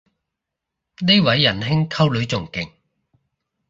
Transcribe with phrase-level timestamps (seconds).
[1.05, 2.67] 呢位人兄溝女仲勁